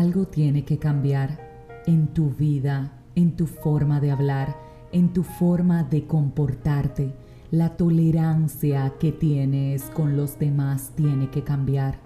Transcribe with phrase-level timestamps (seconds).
[0.00, 1.38] algo tiene que cambiar
[1.86, 4.56] en tu vida, en tu forma de hablar,
[4.92, 7.12] en tu forma de comportarte.
[7.50, 11.98] La tolerancia que tienes con los demás tiene que cambiar.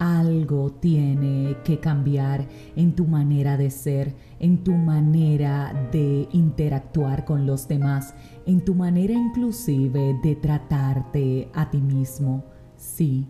[0.00, 7.46] Algo tiene que cambiar en tu manera de ser, en tu manera de interactuar con
[7.46, 8.16] los demás,
[8.46, 12.42] en tu manera inclusive de tratarte a ti mismo.
[12.76, 13.28] Sí,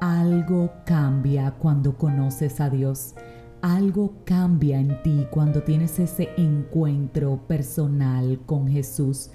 [0.00, 3.14] algo cambia cuando conoces a Dios.
[3.62, 9.30] Algo cambia en ti cuando tienes ese encuentro personal con Jesús.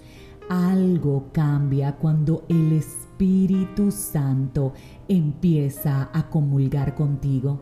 [0.50, 4.74] Algo cambia cuando el Espíritu Santo
[5.08, 7.62] empieza a comulgar contigo.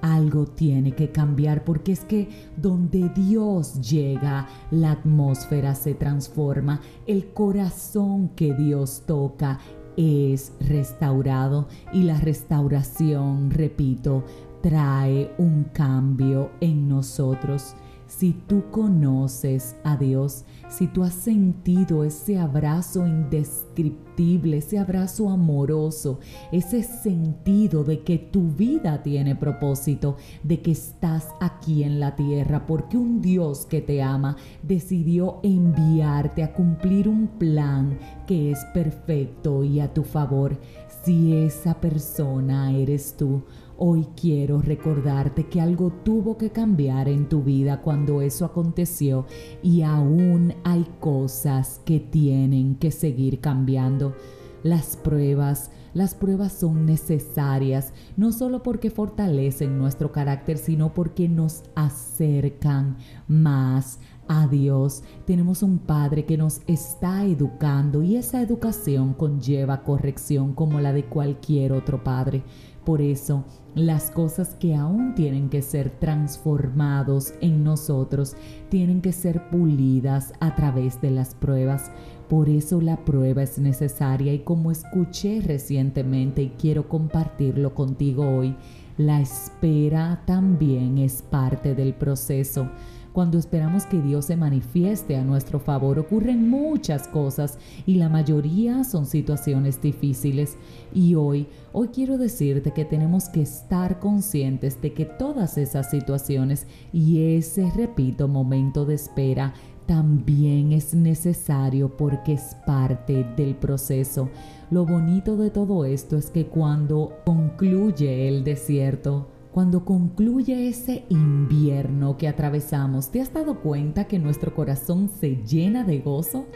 [0.00, 7.32] Algo tiene que cambiar porque es que donde Dios llega, la atmósfera se transforma, el
[7.32, 9.58] corazón que Dios toca
[9.98, 14.24] es restaurado y la restauración, repito,
[14.62, 17.74] trae un cambio en nosotros.
[18.08, 26.18] Si tú conoces a Dios, si tú has sentido ese abrazo indescriptible, ese abrazo amoroso,
[26.50, 32.64] ese sentido de que tu vida tiene propósito, de que estás aquí en la tierra,
[32.64, 39.64] porque un Dios que te ama decidió enviarte a cumplir un plan que es perfecto
[39.64, 40.58] y a tu favor.
[41.04, 43.42] Si esa persona eres tú,
[43.80, 49.24] Hoy quiero recordarte que algo tuvo que cambiar en tu vida cuando eso aconteció
[49.62, 54.16] y aún hay cosas que tienen que seguir cambiando.
[54.64, 61.62] Las pruebas, las pruebas son necesarias, no solo porque fortalecen nuestro carácter, sino porque nos
[61.76, 62.96] acercan
[63.28, 65.02] más a Dios.
[65.26, 71.04] Tenemos un Padre que nos está educando y esa educación conlleva corrección como la de
[71.04, 72.42] cualquier otro Padre.
[72.84, 73.44] Por eso,
[73.74, 78.34] las cosas que aún tienen que ser transformados en nosotros
[78.70, 81.90] tienen que ser pulidas a través de las pruebas.
[82.28, 88.56] Por eso la prueba es necesaria y como escuché recientemente y quiero compartirlo contigo hoy,
[88.96, 92.68] la espera también es parte del proceso.
[93.12, 98.84] Cuando esperamos que Dios se manifieste a nuestro favor ocurren muchas cosas y la mayoría
[98.84, 100.56] son situaciones difíciles.
[100.94, 106.66] Y hoy, hoy quiero decirte que tenemos que estar conscientes de que todas esas situaciones
[106.92, 109.54] y ese, repito, momento de espera
[109.86, 114.28] también es necesario porque es parte del proceso.
[114.70, 122.16] Lo bonito de todo esto es que cuando concluye el desierto, cuando concluye ese invierno
[122.16, 126.46] que atravesamos, ¿te has dado cuenta que nuestro corazón se llena de gozo?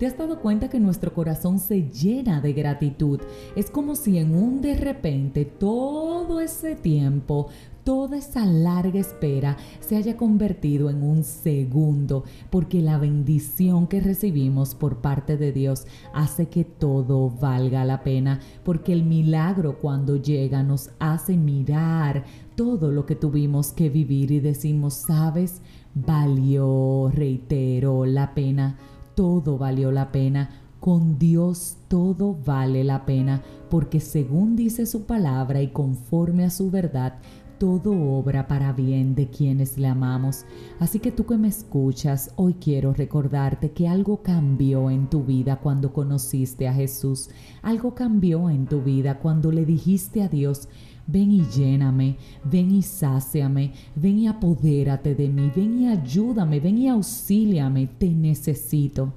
[0.00, 3.20] ¿Te has dado cuenta que nuestro corazón se llena de gratitud?
[3.54, 7.48] Es como si en un de repente todo ese tiempo
[7.84, 14.74] toda esa larga espera se haya convertido en un segundo, porque la bendición que recibimos
[14.74, 15.84] por parte de Dios
[16.14, 22.24] hace que todo valga la pena, porque el milagro cuando llega nos hace mirar
[22.54, 25.60] todo lo que tuvimos que vivir y decimos, sabes,
[25.94, 28.78] valió, reitero, la pena,
[29.20, 30.48] todo valió la pena.
[30.80, 36.70] Con Dios todo vale la pena, porque según dice su palabra y conforme a su
[36.70, 37.16] verdad,
[37.60, 40.46] todo obra para bien de quienes le amamos.
[40.78, 45.56] Así que tú que me escuchas, hoy quiero recordarte que algo cambió en tu vida
[45.56, 47.28] cuando conociste a Jesús.
[47.60, 50.70] Algo cambió en tu vida cuando le dijiste a Dios,
[51.06, 52.16] ven y lléname,
[52.50, 58.08] ven y sáciame, ven y apodérate de mí, ven y ayúdame, ven y auxíliame, te
[58.08, 59.12] necesito.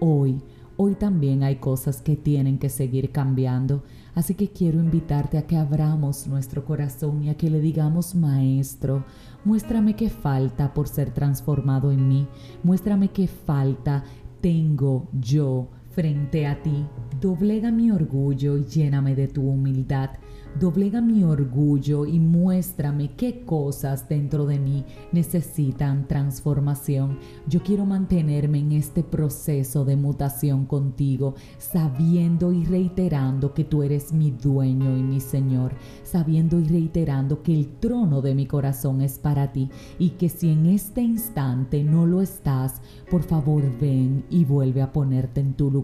[0.00, 0.42] Hoy,
[0.76, 3.84] hoy también hay cosas que tienen que seguir cambiando.
[4.14, 9.04] Así que quiero invitarte a que abramos nuestro corazón y a que le digamos, Maestro,
[9.44, 12.28] muéstrame qué falta por ser transformado en mí,
[12.62, 14.04] muéstrame qué falta
[14.40, 16.84] tengo yo frente a ti.
[17.20, 20.10] Doblega mi orgullo y lléname de tu humildad
[20.58, 27.18] doblega mi orgullo y muéstrame qué cosas dentro de mí necesitan transformación.
[27.48, 34.12] Yo quiero mantenerme en este proceso de mutación contigo, sabiendo y reiterando que tú eres
[34.12, 35.72] mi dueño y mi Señor,
[36.04, 40.50] sabiendo y reiterando que el trono de mi corazón es para ti y que si
[40.50, 42.80] en este instante no lo estás,
[43.10, 45.83] por favor ven y vuelve a ponerte en tu lugar.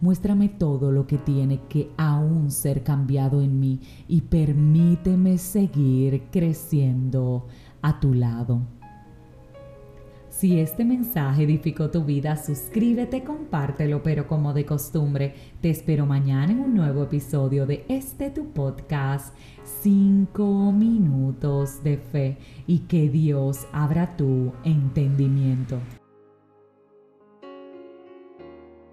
[0.00, 7.46] Muéstrame todo lo que tiene que aún ser cambiado en mí y permíteme seguir creciendo
[7.82, 8.62] a tu lado.
[10.36, 16.52] Si este mensaje edificó tu vida, suscríbete, compártelo, pero como de costumbre, te espero mañana
[16.52, 19.34] en un nuevo episodio de este tu podcast,
[19.80, 22.36] 5 minutos de fe,
[22.66, 25.78] y que Dios abra tu entendimiento.